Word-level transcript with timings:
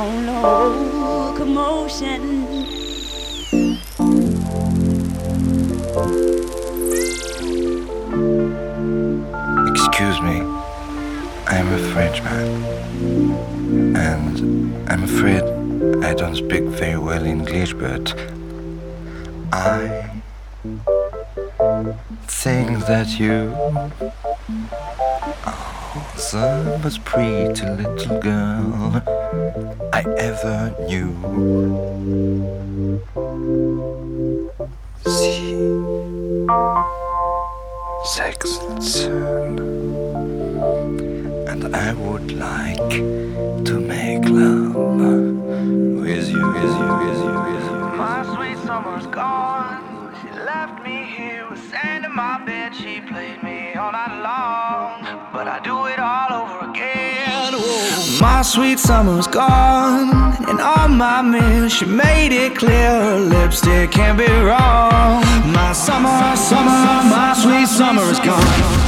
Oh 0.00 0.20
no, 0.20 1.34
commotion. 1.36 2.22
Excuse 9.72 10.20
me, 10.20 10.38
I'm 11.48 11.66
a 11.72 11.78
Frenchman. 11.92 12.62
And 13.96 14.88
I'm 14.88 15.02
afraid 15.02 15.42
I 16.04 16.14
don't 16.14 16.36
speak 16.36 16.62
very 16.62 16.96
well 16.96 17.24
English, 17.24 17.74
but 17.74 18.14
I 19.52 20.20
think 22.28 22.86
that 22.86 23.18
you 23.18 23.52
are 25.44 26.62
the 26.62 26.78
most 26.84 27.04
pretty 27.04 27.66
little 27.66 28.20
girl 28.20 29.17
I 29.30 30.04
ever 30.16 30.74
knew. 30.88 31.12
See, 35.04 35.54
sex 38.04 38.58
soon, 38.80 39.58
and 41.46 41.76
I 41.76 41.92
would 41.92 42.32
like 42.32 42.90
to 43.66 43.78
make 43.78 44.24
love 44.24 44.74
with 44.74 46.30
you, 46.30 46.30
with 46.30 46.30
you, 46.30 46.46
with 46.48 46.78
you, 46.78 46.92
with 47.44 47.64
you. 47.64 47.78
My 47.96 48.24
sweet 48.34 48.56
summer's 48.64 49.06
gone. 49.08 50.14
She 50.22 50.30
left 50.40 50.82
me 50.82 51.04
here 51.04 51.46
with 51.50 51.62
sand 51.70 52.06
in 52.06 52.14
my 52.14 52.42
bed. 52.46 52.74
She 52.74 53.02
played 53.02 53.42
me 53.42 53.74
all 53.74 53.92
night 53.92 54.22
long. 54.22 55.04
But 55.34 55.48
I 55.48 55.58
do 55.60 55.84
it 55.84 55.87
My 58.20 58.42
sweet 58.42 58.80
summer's 58.80 59.28
gone. 59.28 60.34
And 60.48 60.60
on 60.60 60.96
my 60.96 61.22
mirror, 61.22 61.68
she 61.68 61.84
made 61.84 62.32
it 62.32 62.56
clear 62.56 62.90
her 62.90 63.18
lipstick 63.18 63.92
can't 63.92 64.18
be 64.18 64.26
wrong. 64.26 65.22
My 65.52 65.72
summer, 65.72 66.36
summer, 66.36 66.70
my 67.08 67.34
sweet 67.36 67.68
summer 67.68 68.02
is 68.02 68.18
gone. 68.18 68.87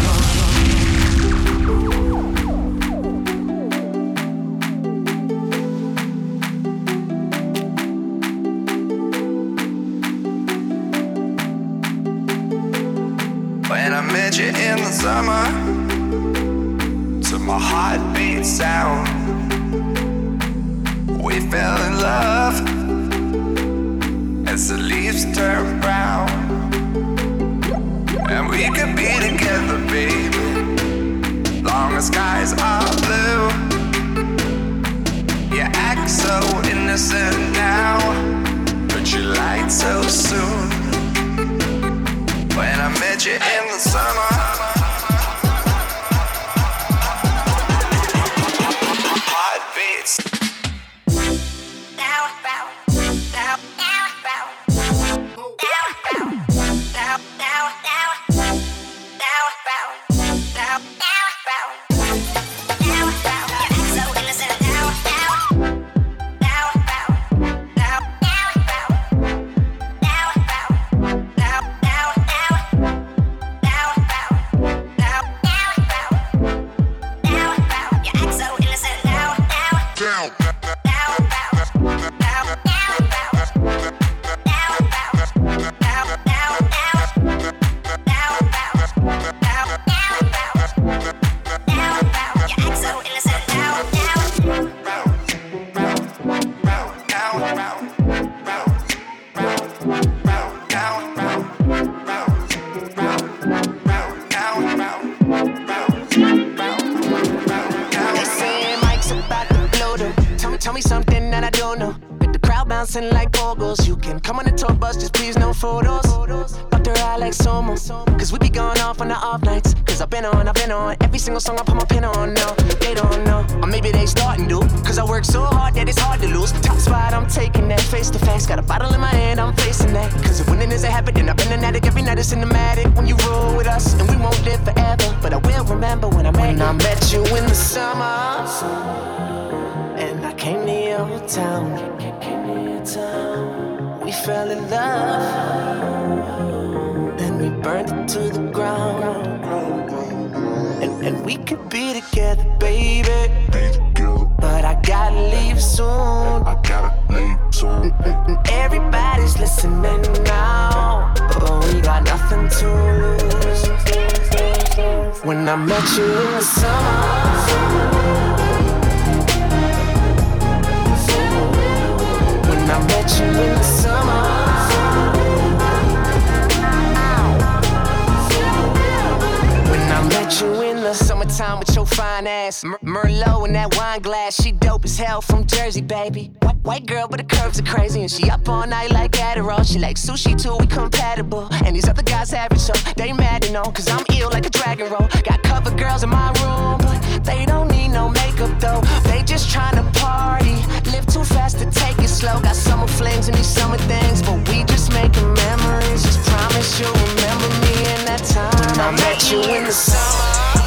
Summertime 181.29 181.59
with 181.59 181.75
your 181.77 181.87
fine 181.87 182.27
ass. 182.27 182.65
Mer- 182.65 182.79
Merlot 182.83 183.47
in 183.47 183.53
that 183.53 183.77
wine 183.77 184.01
glass. 184.01 184.41
She 184.41 184.53
dope 184.53 184.85
as 184.85 184.99
hell 184.99 185.21
from 185.21 185.47
Jersey, 185.47 185.83
baby. 185.83 186.33
White, 186.63 186.87
girl, 186.87 187.09
but 187.09 187.19
the 187.19 187.25
curves 187.25 187.59
are 187.61 187.65
crazy. 187.65 188.01
And 188.01 188.11
she 188.11 188.31
up 188.31 188.49
all 188.49 188.67
night 188.67 188.91
like 188.91 189.13
Adderall. 189.13 189.65
She 189.71 189.79
like 189.79 189.97
sushi 189.97 190.41
too, 190.41 190.57
we 190.59 190.67
compatible. 190.67 191.49
And 191.65 191.75
these 191.77 191.89
other 191.89 192.03
guys 192.03 192.33
average, 192.33 192.61
so 192.61 192.73
they 192.97 193.13
mad 193.13 193.43
to 193.43 193.53
know. 193.53 193.63
Cause 193.63 193.89
I'm 193.89 194.05
ill 194.17 194.31
like 194.31 194.47
a 194.47 194.51
dragon 194.51 194.91
roll. 194.91 195.09
Got 195.25 195.43
cover 195.43 195.71
girls 195.75 196.03
in 196.03 196.11
my 196.11 196.29
room, 196.43 196.79
but 196.79 197.25
they 197.25 197.45
don't 197.47 197.69
need 197.69 197.89
no 197.89 198.09
makeup 198.09 198.59
though. 198.61 198.81
They 199.11 199.23
just 199.23 199.49
tryna 199.55 199.85
party. 199.95 200.57
Live 200.91 201.07
too 201.07 201.25
fast 201.25 201.59
to 201.59 201.71
take 201.71 201.99
it 201.99 202.09
slow. 202.09 202.41
Got 202.41 202.57
summer 202.57 202.87
flings 202.87 203.29
and 203.29 203.37
these 203.37 203.49
summer 203.49 203.79
things, 203.79 204.23
but 204.23 204.37
we 204.49 204.65
just 204.65 204.93
making 204.93 205.33
memories. 205.35 206.03
Just 206.03 206.21
promise 206.29 206.81
you'll 206.81 206.93
remember 206.93 207.49
me 207.65 207.75
in 207.95 208.05
that 208.07 208.23
time. 208.25 208.81
I 208.81 208.91
met 208.93 209.31
you 209.31 209.43
in 209.57 209.65
the 209.65 209.73
summer. 209.73 210.60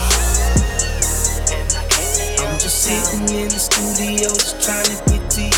Sitting 2.84 3.32
in 3.40 3.48
the 3.48 3.56
studio, 3.56 4.28
just 4.28 4.60
trying 4.60 4.84
to 4.84 5.00
get 5.08 5.24
to 5.32 5.40
you, 5.40 5.52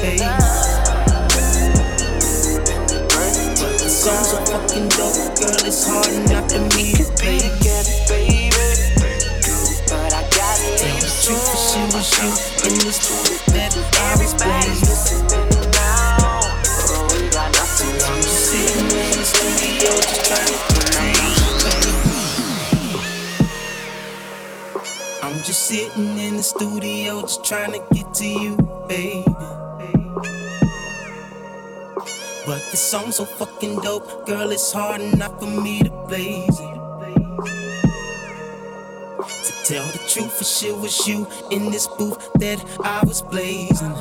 babe. 0.00 0.24
The 3.76 3.84
songs 3.84 4.32
are 4.32 4.46
fucking 4.48 4.88
dope, 4.88 5.36
girl. 5.36 5.60
It's 5.68 5.84
hard 5.84 6.08
not 6.32 6.48
to 6.48 6.60
meet 6.74 6.96
you, 6.98 7.04
babe. 7.20 7.52
But 9.92 10.14
I 10.14 10.24
that 13.52 13.76
I 14.00 14.69
sitting 25.60 26.16
in 26.16 26.38
the 26.38 26.42
studio 26.42 27.20
just 27.20 27.44
trying 27.44 27.70
to 27.70 27.84
get 27.92 28.14
to 28.14 28.26
you, 28.26 28.56
baby. 28.88 29.24
But 32.46 32.62
this 32.70 32.80
song's 32.80 33.16
so 33.16 33.26
fucking 33.26 33.80
dope, 33.80 34.26
girl, 34.26 34.50
it's 34.52 34.72
hard 34.72 35.02
enough 35.02 35.38
for 35.38 35.46
me 35.46 35.82
to 35.82 35.90
blaze 36.08 36.48
it. 36.48 36.76
To 39.44 39.52
tell 39.64 39.86
the 39.92 40.00
truth, 40.08 40.32
for 40.38 40.66
it 40.66 40.76
was 40.78 41.06
you 41.06 41.28
in 41.50 41.70
this 41.70 41.86
booth 41.86 42.32
that 42.36 42.64
I 42.82 43.04
was 43.04 43.20
blazing. 43.20 43.94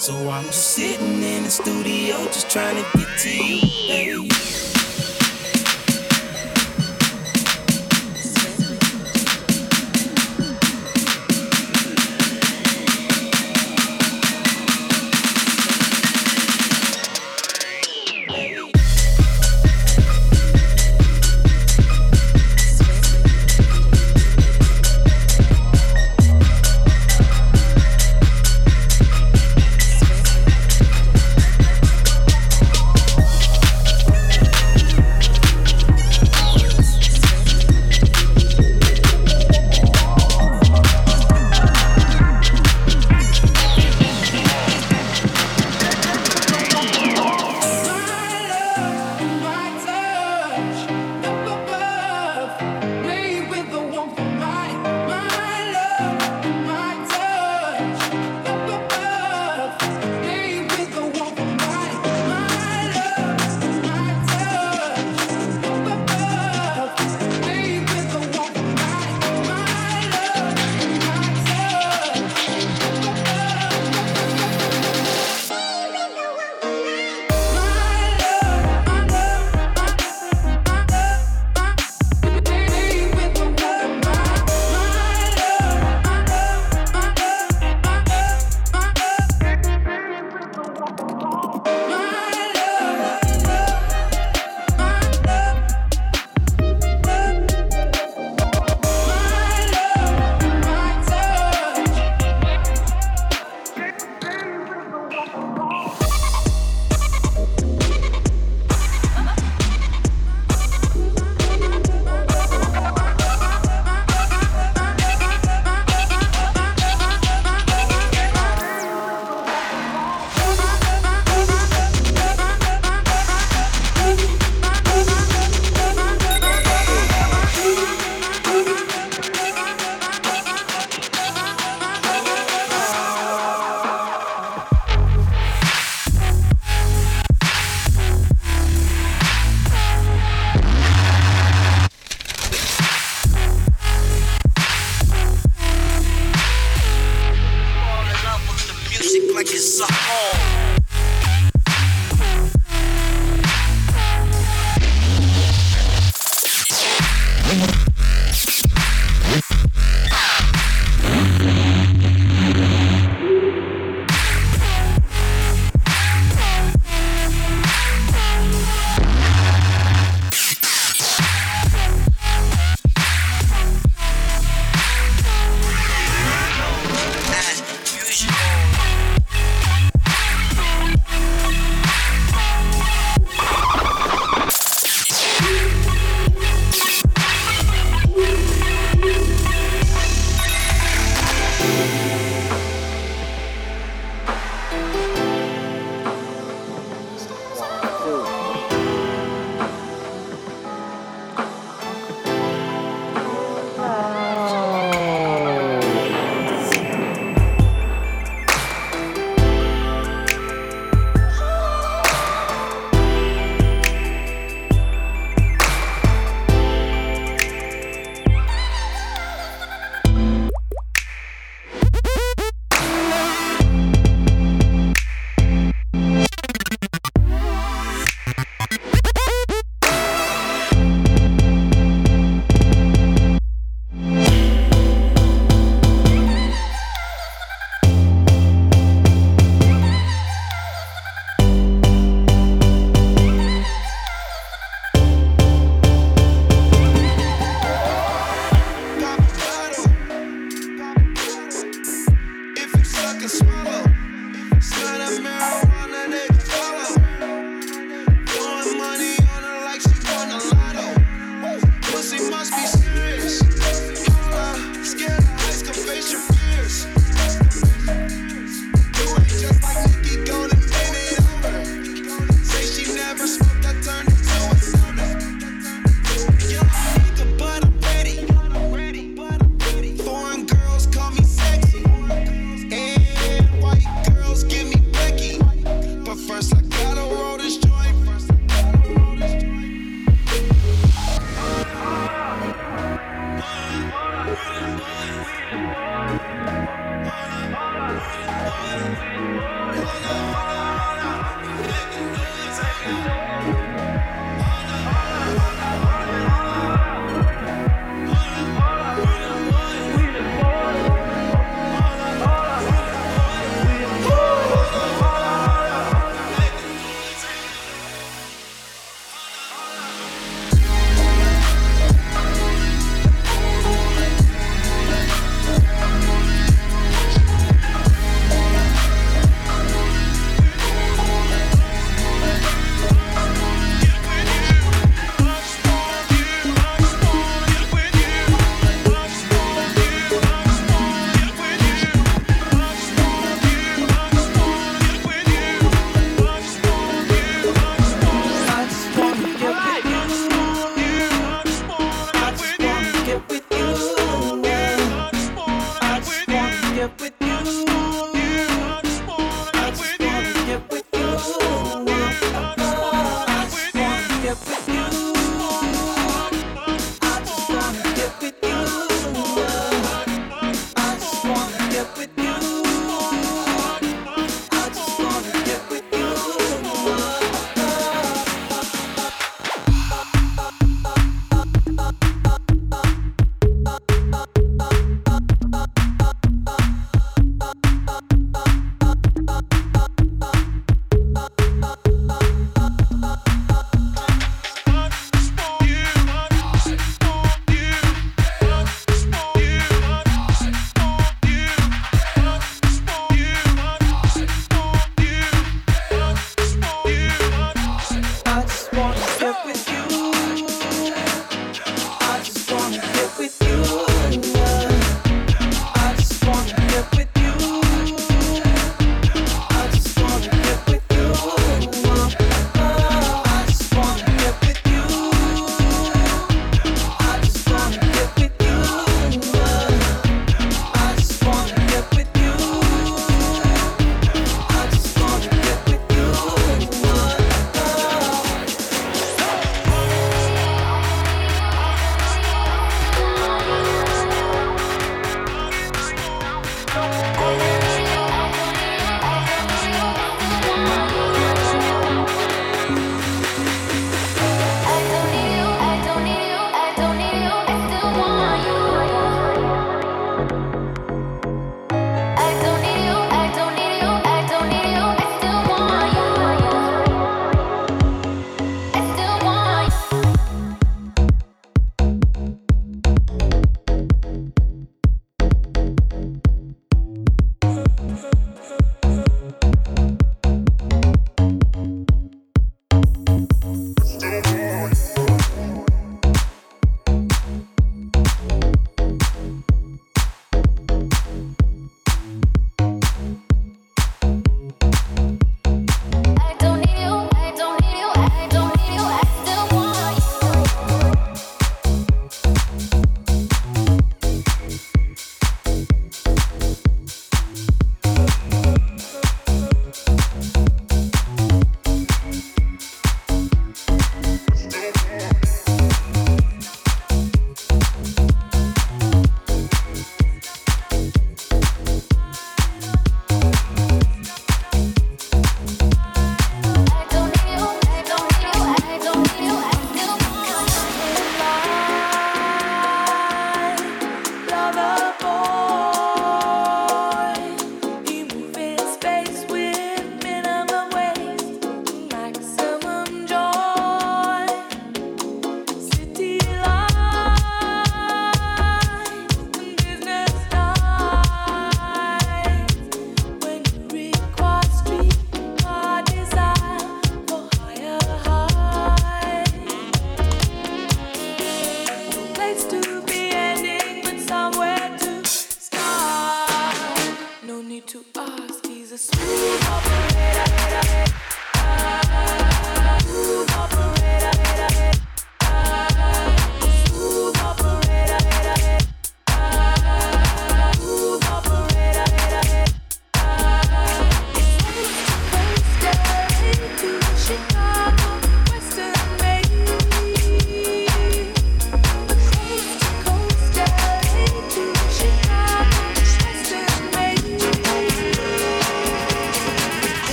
So 0.00 0.28
I'm 0.28 0.44
just 0.46 0.74
sitting 0.74 1.22
in 1.22 1.44
the 1.44 1.50
studio, 1.50 2.16
just 2.26 2.50
trying 2.50 2.76
to 2.76 2.98
get 2.98 3.18
to 3.18 3.30
you, 3.30 3.60
baby. 3.88 4.77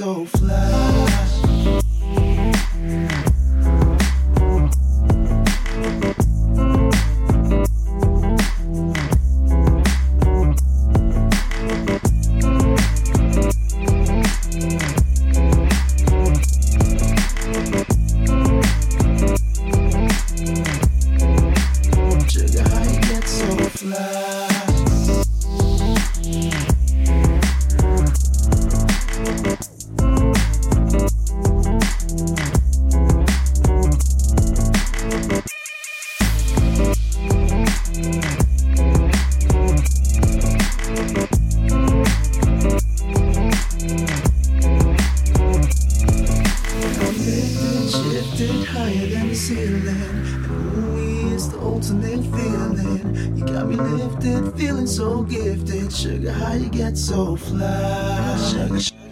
So 0.00 0.39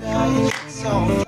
Get 0.09 0.55
so 0.71 1.28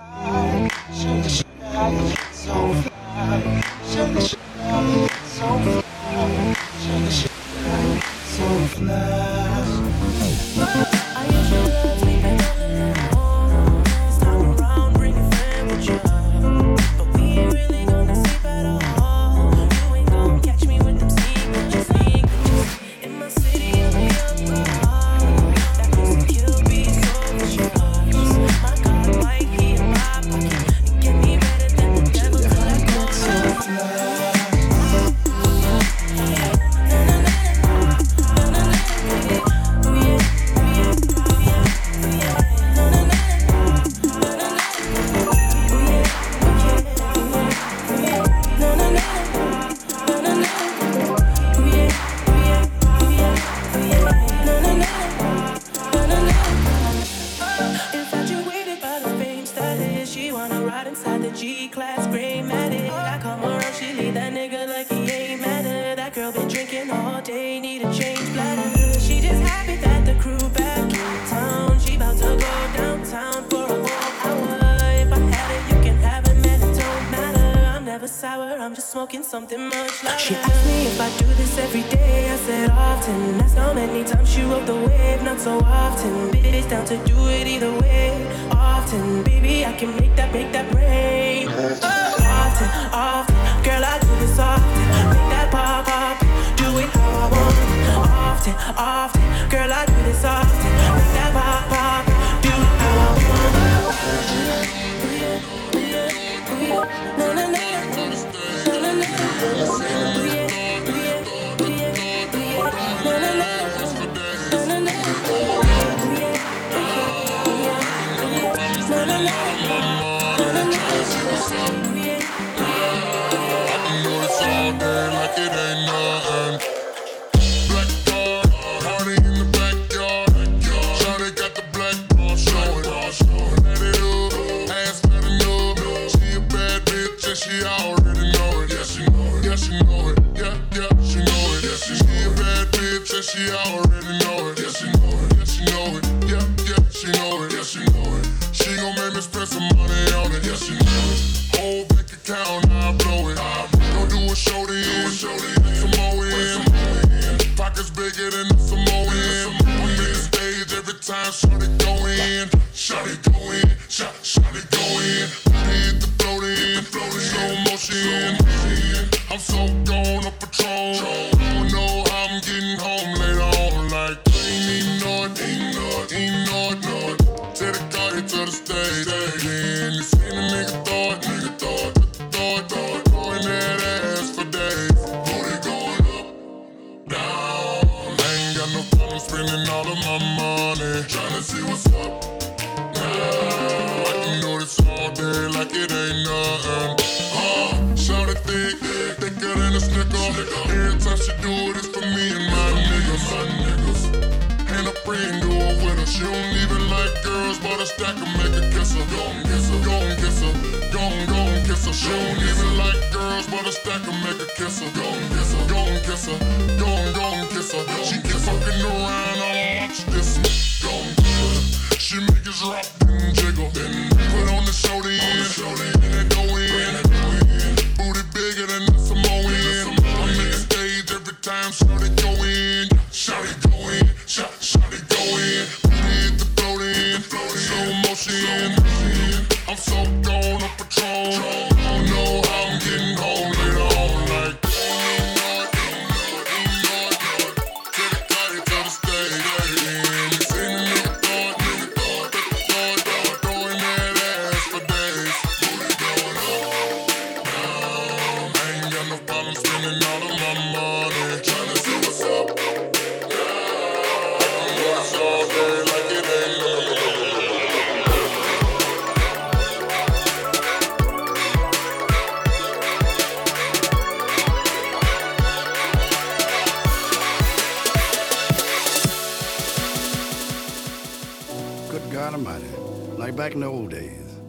back 283.50 283.56
in 283.56 283.60
the 283.62 283.66
old 283.66 283.90
days. 283.90 284.40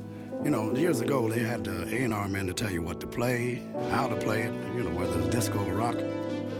You 0.44 0.52
know, 0.52 0.76
years 0.76 1.02
ago 1.02 1.28
they 1.28 1.40
had 1.40 1.64
the 1.64 1.88
A&R 1.92 2.28
man 2.28 2.46
to 2.46 2.54
tell 2.54 2.70
you 2.70 2.84
what 2.84 3.00
to 3.00 3.08
play, 3.08 3.64
how 3.90 4.08
to 4.08 4.16
play 4.16 4.44
it, 4.44 4.54
you 4.76 4.84
know, 4.84 4.92
whether 4.92 5.18
it's 5.18 5.30
disco 5.30 5.58
or 5.58 5.74
rock. 5.74 5.96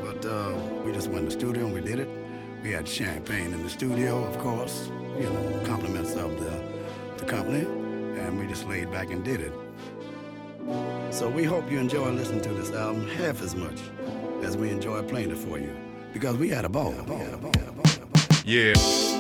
But 0.04 0.26
uh, 0.26 0.56
we 0.84 0.92
just 0.92 1.08
went 1.10 1.20
in 1.20 1.26
the 1.26 1.32
studio 1.32 1.66
and 1.66 1.74
we 1.76 1.82
did 1.82 2.00
it. 2.00 2.10
We 2.64 2.72
had 2.72 2.88
champagne 2.88 3.54
in 3.54 3.62
the 3.62 3.70
studio, 3.70 4.24
of 4.24 4.40
course, 4.40 4.90
you 5.20 5.30
know, 5.30 5.62
compliments 5.66 6.16
of 6.16 6.40
the, 6.40 6.64
the 7.18 7.26
company, 7.26 7.62
and 8.20 8.40
we 8.40 8.48
just 8.48 8.68
laid 8.68 8.92
back 8.92 9.12
and 9.12 9.24
did 9.24 9.42
it. 9.42 9.54
So 11.12 11.30
we 11.30 11.44
hope 11.44 11.72
you 11.72 11.78
enjoy 11.78 12.10
listening 12.10 12.42
to 12.42 12.54
this 12.54 12.72
album 12.72 13.08
half 13.08 13.44
as 13.44 13.56
much 13.56 13.80
as 14.42 14.58
we 14.58 14.72
enjoy 14.72 15.04
playing 15.04 15.30
it 15.30 15.38
for 15.38 15.60
you, 15.60 15.76
because 16.12 16.38
we 16.38 16.50
had 16.50 16.66
a 16.66 16.70
ball. 16.70 16.96
Yeah. 18.46 19.11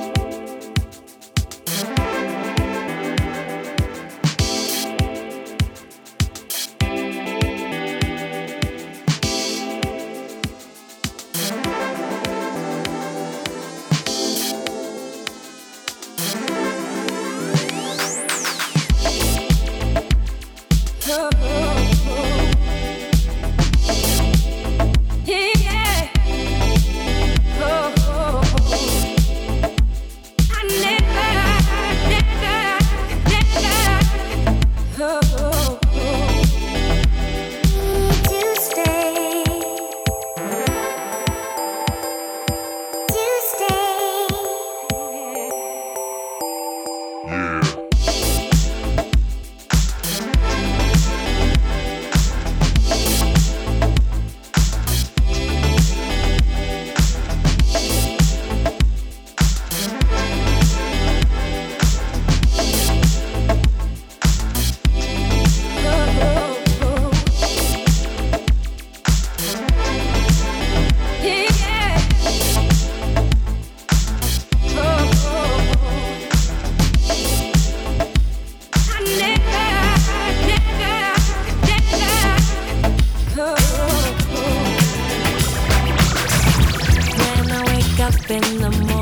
in 88.32 88.62
the 88.62 88.72
morning. 88.72 89.01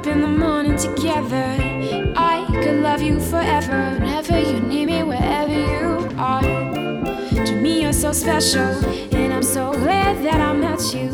up 0.00 0.06
in 0.06 0.22
the 0.22 0.28
morning 0.28 0.76
together. 0.76 1.56
I 2.16 2.46
could 2.48 2.80
love 2.80 3.02
you 3.02 3.20
forever, 3.20 3.98
whenever 3.98 4.38
you 4.38 4.60
need 4.60 4.86
me, 4.86 5.02
wherever 5.02 5.52
you 5.52 6.08
are. 6.16 6.40
To 7.44 7.54
me, 7.60 7.82
you're 7.82 7.92
so 7.92 8.12
special, 8.12 8.70
and 9.14 9.32
I'm 9.32 9.42
so 9.42 9.72
glad 9.72 10.24
that 10.24 10.40
I 10.40 10.52
met 10.54 10.94
you. 10.94 11.10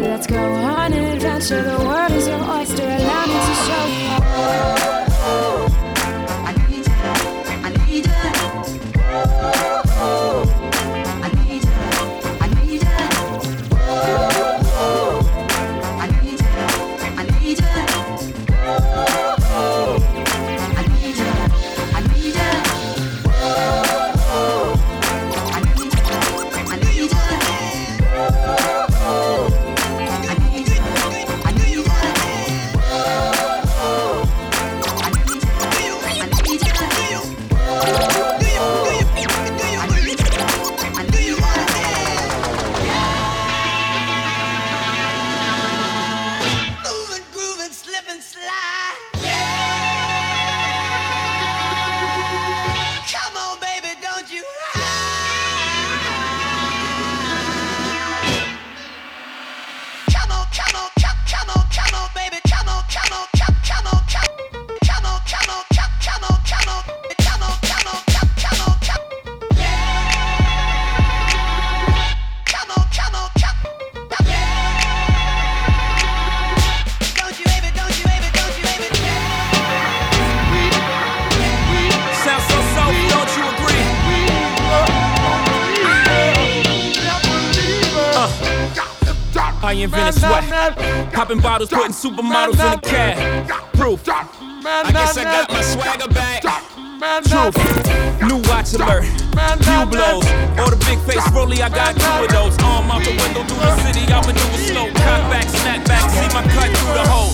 Let's 0.00 0.26
go 0.26 0.42
on 0.42 0.94
an 0.94 1.04
adventure, 1.16 1.62
the 1.62 1.84
world 1.84 2.12
is 2.12 2.26
your 2.26 2.42
oyster, 2.42 2.84
allow 2.84 3.26
me 3.26 3.38
to 3.48 3.54
show 3.66 3.86
you. 5.60 5.65
putting 91.68 91.92
supermodels 91.92 92.60
in 92.60 92.80
the 92.80 92.86
cab. 92.86 93.48
Proof. 93.74 94.08
I 94.08 94.90
guess 94.92 95.16
I 95.16 95.24
got 95.24 95.50
my 95.50 95.62
swagger 95.62 96.08
back. 96.12 96.42
Truth. 97.28 97.56
New 98.22 98.40
watch 98.48 98.72
alert. 98.74 99.04
Few 99.04 99.86
blows. 99.86 100.24
Or 100.58 100.70
the 100.70 100.82
big 100.88 100.98
face 101.06 101.22
rolly, 101.32 101.62
I 101.62 101.68
got 101.68 101.94
two 101.94 102.24
of 102.24 102.30
those. 102.30 102.56
Arm 102.64 102.90
out 102.90 103.04
the 103.04 103.10
window 103.10 103.44
through 103.44 103.60
the 103.60 103.76
city, 103.84 104.06
I'ma 104.12 104.32
do 104.32 104.46
a 104.54 104.58
slow. 104.58 104.86
Cut 104.86 105.22
back, 105.30 105.48
snap 105.48 105.86
back, 105.86 106.10
see 106.10 106.28
my 106.34 106.42
cut 106.54 106.70
through 106.76 106.94
the 106.94 107.06
hole. 107.08 107.25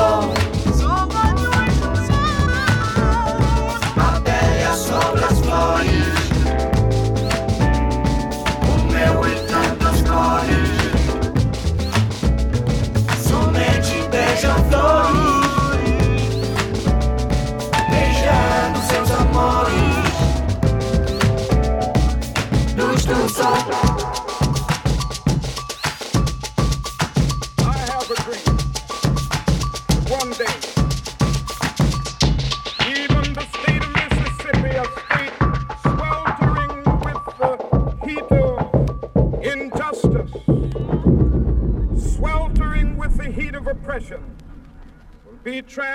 song. 0.00 0.39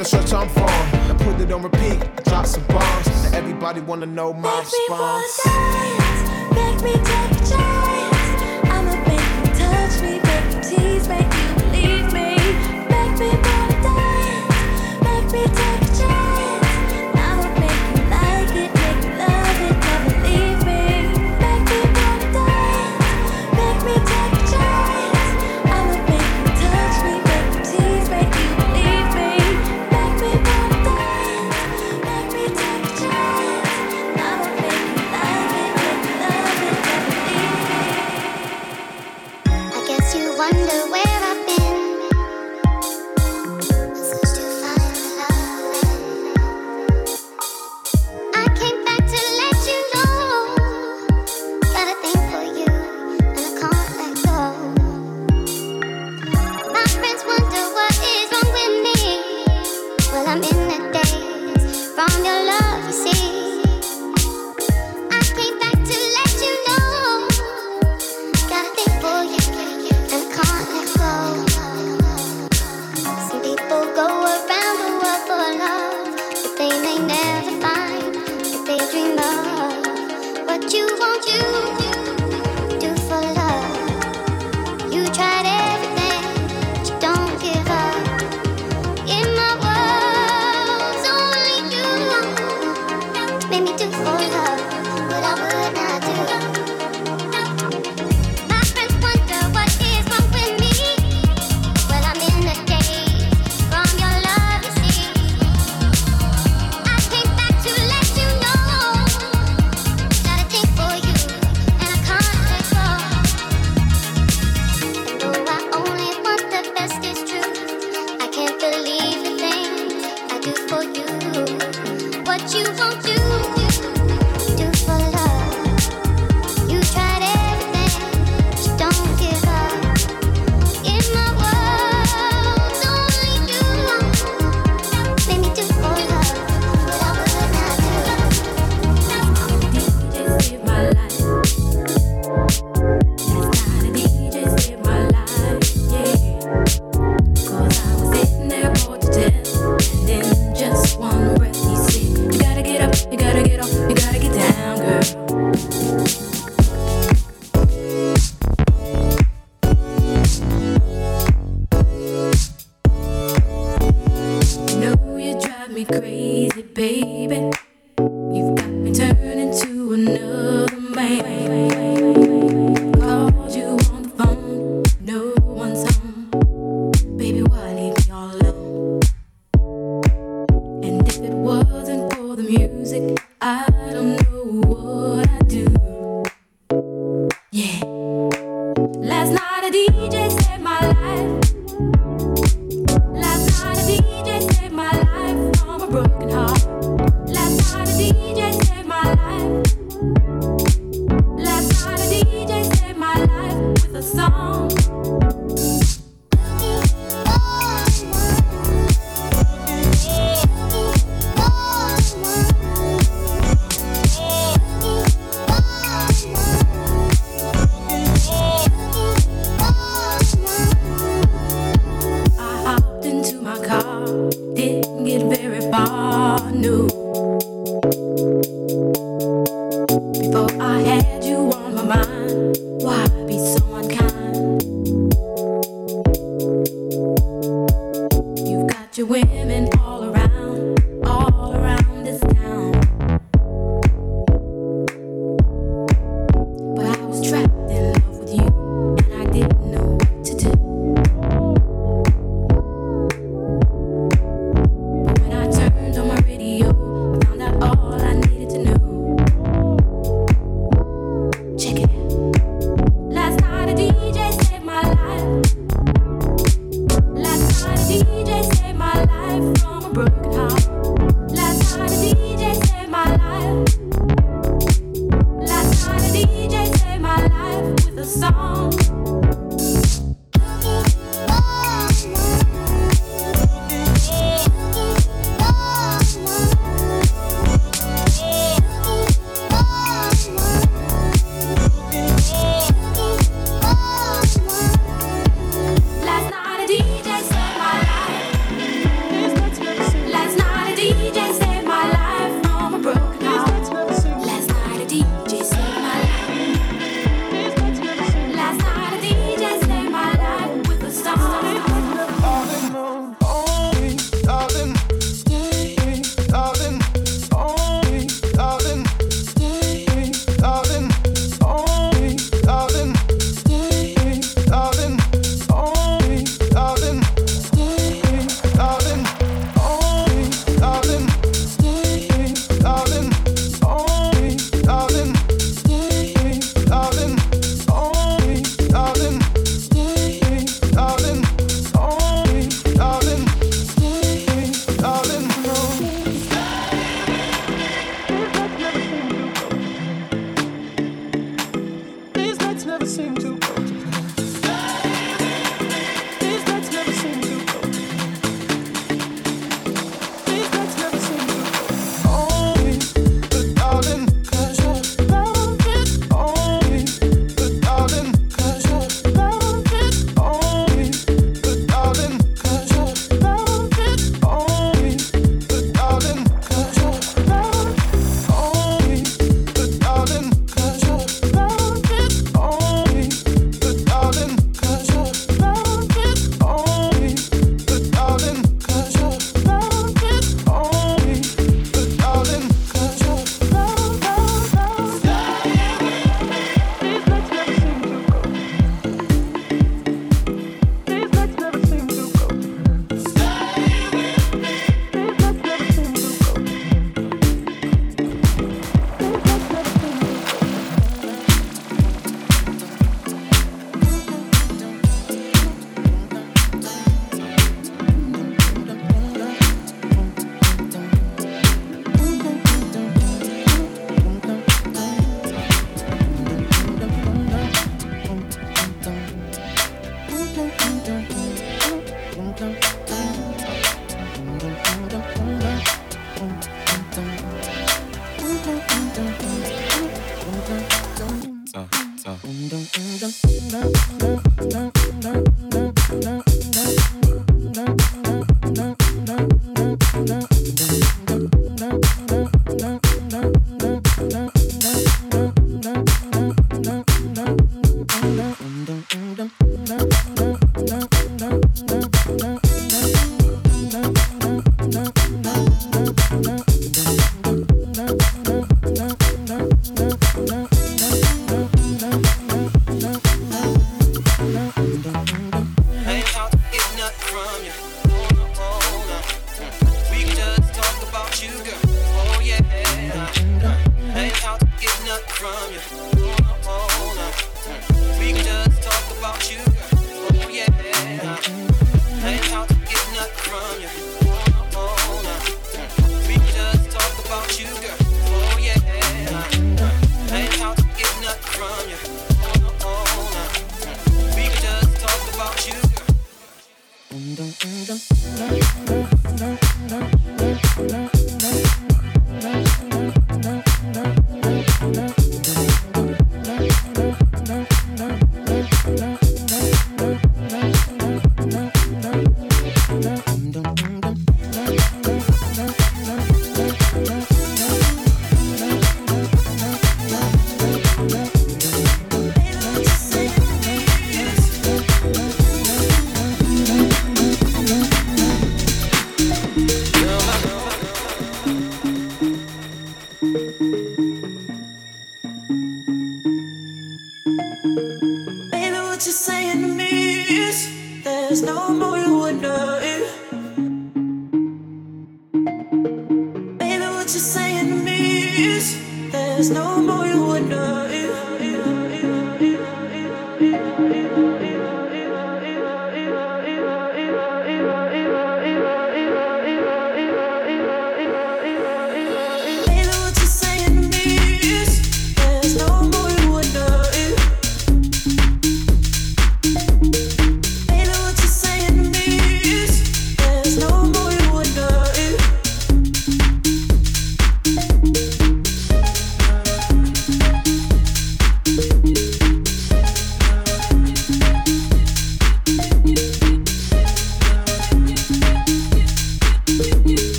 the 0.00 0.06
stretch 0.06 0.32
I'm 0.32 0.48
from. 0.48 1.18
Put 1.18 1.40
it 1.40 1.52
on 1.52 1.62
repeat, 1.62 2.00
drop 2.24 2.46
some 2.46 2.64
bombs. 2.68 3.06
Now 3.06 3.38
everybody 3.38 3.80
wanna 3.80 4.06
know 4.06 4.32
my 4.32 4.50
make 4.50 4.64
response. 4.64 5.44
Me 5.44 5.52
dance, 5.52 6.54
make 6.54 6.82
me 6.82 6.92
take 6.92 7.42
a 7.42 7.50
chance. 7.50 7.79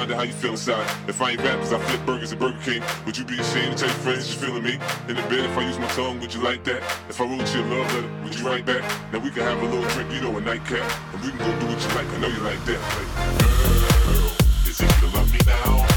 Find 0.00 0.12
out 0.12 0.16
how 0.16 0.22
you 0.22 0.32
feel 0.32 0.52
inside. 0.52 0.86
If 1.08 1.20
I 1.20 1.32
ain't 1.32 1.42
rap, 1.42 1.58
cause 1.58 1.74
I 1.74 1.78
flip 1.78 2.06
burgers 2.06 2.32
at 2.32 2.38
Burger 2.38 2.58
King, 2.64 2.82
would 3.04 3.18
you 3.18 3.24
be 3.24 3.38
ashamed 3.38 3.76
to 3.76 3.84
tell 3.84 3.88
your 3.88 3.98
friends 3.98 4.32
you're 4.32 4.48
feeling 4.48 4.62
me? 4.62 4.74
In 5.08 5.16
the 5.16 5.22
bed, 5.28 5.44
if 5.44 5.58
I 5.58 5.66
use 5.66 5.78
my 5.78 5.88
tongue, 5.88 6.18
would 6.20 6.32
you 6.32 6.40
like 6.40 6.64
that? 6.64 6.82
If 7.10 7.20
I 7.20 7.24
wrote 7.24 7.54
you 7.54 7.60
a 7.60 7.66
love 7.68 7.94
letter, 7.94 8.08
would 8.24 8.34
you 8.34 8.46
write 8.46 8.64
back? 8.64 8.82
Now 9.12 9.18
we 9.18 9.30
can 9.30 9.42
have 9.42 9.60
a 9.60 9.66
little 9.66 9.88
drink, 9.90 10.10
you 10.12 10.22
know, 10.22 10.38
a 10.38 10.40
nightcap, 10.40 10.90
and 11.12 11.22
we 11.22 11.28
can 11.28 11.38
go 11.38 11.60
do 11.60 11.66
what 11.66 11.80
you 11.82 11.88
like. 11.94 12.08
I 12.08 12.18
know 12.18 12.28
you 12.28 12.40
like 12.40 12.64
that. 12.64 12.80
Like, 12.96 13.10
girl, 14.08 14.70
is 14.70 14.80
it 14.80 15.02
you 15.02 15.08
love 15.18 15.30
me 15.32 15.40
now? 15.46 15.89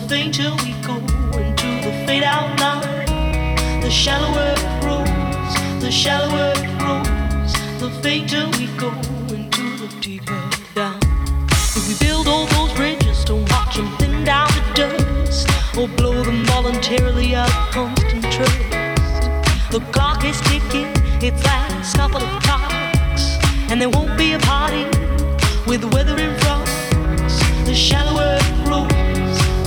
The 0.00 0.08
fainter 0.08 0.50
we 0.64 0.72
go 0.82 0.96
into 1.38 1.66
the 1.82 1.92
fade 2.06 2.22
out 2.22 2.58
line. 2.60 3.80
The 3.80 3.90
shallower 3.90 4.54
it 4.56 4.80
grows, 4.80 5.82
the 5.82 5.90
shallower 5.90 6.52
it 6.56 6.78
grows, 6.78 7.52
the 7.80 7.90
fainter 8.02 8.46
we 8.58 8.66
go 8.76 8.90
into 9.34 9.76
the 9.78 9.88
deeper 10.00 10.50
down. 10.74 10.98
If 11.50 11.88
we 11.88 12.06
build 12.06 12.28
all 12.28 12.46
those 12.46 12.72
bridges 12.74 13.24
to 13.24 13.36
watch 13.36 13.76
them 13.76 13.88
thin 13.98 14.24
down 14.24 14.48
to 14.48 14.72
dust, 14.74 15.48
or 15.76 15.88
blow 15.88 16.22
them 16.22 16.44
voluntarily 16.46 17.34
out 17.34 17.48
of 17.48 17.70
constant 17.70 18.24
trust. 18.32 19.30
The 19.70 19.80
clock 19.92 20.24
is 20.24 20.40
ticking, 20.42 20.92
its 21.22 21.42
last 21.44 21.96
couple 21.96 22.22
of 22.22 22.42
clocks, 22.42 23.38
and 23.70 23.80
there 23.80 23.90
won't 23.90 24.16
be 24.16 24.32
a 24.32 24.38
party 24.40 24.84
with 25.66 25.80
the 25.80 25.88
weather 25.92 26.18
in 26.18 26.36
front. 26.38 26.66
The 27.66 27.74
shallower 27.74 28.38
it 28.40 28.64
grows, 28.64 28.97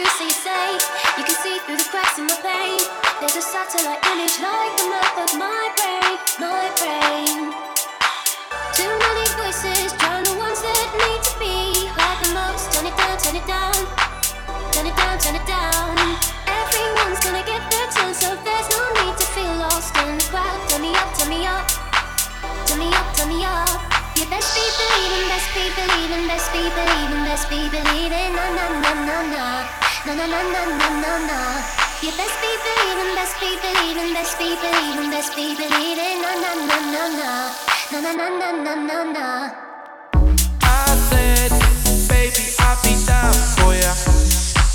you 0.00 0.30
say. 0.30 0.72
You 1.18 1.24
can 1.24 1.36
see 1.44 1.58
through 1.66 1.76
the 1.76 1.88
cracks 1.92 2.16
in 2.18 2.24
my 2.24 2.36
pain. 2.40 2.80
There's 3.20 3.36
a 3.36 3.42
satellite 3.44 4.00
image 4.08 4.36
like 4.40 4.72
the 4.80 4.86
map 4.88 5.14
of 5.20 5.30
my 5.36 5.64
brain, 5.76 6.16
my 6.40 6.64
brain. 6.80 7.52
Too 8.72 8.88
many 8.88 9.24
voices 9.36 9.92
drown 10.00 10.24
the 10.24 10.34
ones 10.40 10.60
that 10.64 10.88
need 11.04 11.20
to 11.20 11.32
be 11.36 11.84
heard 11.92 12.18
the 12.24 12.30
most. 12.32 12.72
Turn 12.72 12.86
it 12.88 12.96
down, 12.96 13.16
turn 13.20 13.36
it 13.36 13.44
down, 13.44 13.76
turn 14.72 14.86
it 14.88 14.96
down, 14.96 15.14
turn 15.20 15.36
it 15.36 15.46
down. 15.46 15.92
Everyone's 16.48 17.20
gonna 17.20 17.44
get 17.44 17.60
their 17.68 17.88
turn, 17.92 18.14
so 18.16 18.32
there's 18.40 18.68
no 18.72 18.80
need 19.04 19.16
to 19.20 19.26
feel 19.36 19.52
lost 19.60 19.92
in 20.00 20.16
the 20.16 20.24
crowd. 20.32 20.60
Turn 20.72 20.80
me 20.80 20.96
up, 20.96 21.12
turn 21.18 21.28
me 21.28 21.44
up. 21.44 21.68
Turn 22.64 22.78
me 22.80 22.88
up, 22.88 23.08
turn 23.16 23.28
me 23.28 23.44
up. 23.44 23.68
You 24.16 24.24
best 24.32 24.48
be 24.56 24.64
believing, 24.64 25.28
best 25.28 25.48
be 25.52 25.64
believing, 25.76 26.24
best 26.24 26.48
be 26.56 26.62
believing, 26.72 27.22
best 27.28 27.44
be 27.52 27.60
believing. 27.68 28.32
Na 28.32 28.46
na 28.56 28.64
na 28.80 28.92
na 29.04 29.18
na, 29.28 29.44
no, 30.06 30.14
no, 30.14 30.26
no, 30.26 30.40
no, 30.50 30.64
no, 30.64 30.88
no, 31.04 31.26
no. 31.28 31.40
You 32.00 32.10
best 32.16 32.40
be 32.40 32.48
believing, 32.64 33.14
best 33.14 33.38
be 33.38 33.58
believing, 33.60 34.14
best 34.14 34.38
be 34.38 34.56
believing, 34.56 35.10
best 35.10 35.36
be 35.36 35.54
believing. 35.54 36.22
No, 36.22 36.32
no, 36.40 36.54
no, 36.66 36.78
no, 36.90 37.04
no. 37.20 37.52
No, 37.92 38.00
no, 38.00 38.12
no, 38.16 38.28
no, 38.38 38.50
no, 38.64 38.74
no, 38.80 39.12
no. 39.12 39.52
I 40.62 40.96
said, 41.10 41.50
baby, 42.08 42.48
I'll 42.60 42.80
be 42.82 42.96
down 43.04 43.34
for 43.60 43.74
ya. 43.76 43.92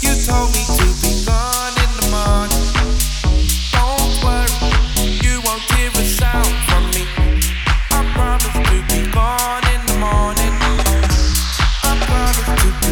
You 0.05 0.13
told 0.21 0.53
me 0.53 0.61
to 0.78 0.86
be 1.01 1.26
gone 1.26 1.73
in 1.82 1.91
the 1.97 2.07
morning. 2.13 2.69
Don't 3.73 4.13
worry, 4.21 4.53
you 5.26 5.41
won't 5.41 5.65
hear 5.73 5.89
a 5.89 6.05
sound 6.05 6.53
from 6.69 6.86
me. 6.93 7.03
I 7.89 8.05
promise 8.13 8.53
to 8.53 8.78
be 8.93 9.09
gone 9.11 9.65
in 9.73 9.82
the 9.89 9.97
morning. 9.97 10.53
I 11.82 11.97
promise 12.05 12.61
to 12.61 12.84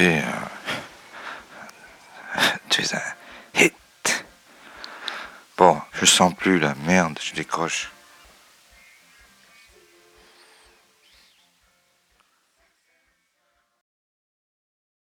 tu 0.00 0.06
es. 0.06 0.22
euh, 0.22 0.24
tu 2.70 2.82
un 2.94 3.60
hit. 3.60 4.24
Bon, 5.58 5.78
je 5.92 6.06
sens 6.06 6.32
plus 6.34 6.58
la 6.58 6.74
merde, 6.86 7.18
je 7.22 7.34
décroche. 7.34 7.90